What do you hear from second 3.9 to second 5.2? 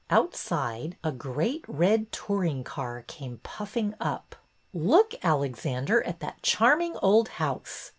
up.'' Look,